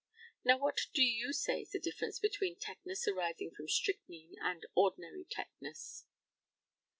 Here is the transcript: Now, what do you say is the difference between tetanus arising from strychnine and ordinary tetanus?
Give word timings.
Now, 0.43 0.57
what 0.57 0.87
do 0.95 1.03
you 1.03 1.31
say 1.31 1.61
is 1.61 1.69
the 1.73 1.79
difference 1.79 2.17
between 2.17 2.55
tetanus 2.57 3.07
arising 3.07 3.51
from 3.55 3.67
strychnine 3.69 4.33
and 4.41 4.65
ordinary 4.73 5.27
tetanus? 5.29 6.05